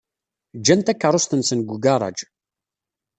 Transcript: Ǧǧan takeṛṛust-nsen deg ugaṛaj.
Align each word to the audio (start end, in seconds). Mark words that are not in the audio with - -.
Ǧǧan 0.59 0.81
takeṛṛust-nsen 0.81 1.59
deg 1.61 1.71
ugaṛaj. 1.75 2.17